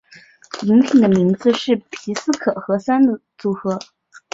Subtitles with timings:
[0.63, 3.77] 饮品的名字是皮斯可和酸的组合。